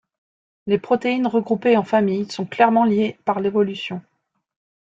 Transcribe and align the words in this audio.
Les 0.65 0.79
protéines 0.79 1.27
regroupées 1.27 1.77
en 1.77 1.83
familles 1.83 2.27
sont 2.31 2.47
clairement 2.47 2.85
liées 2.85 3.19
par 3.23 3.39
l'évolution. 3.39 4.01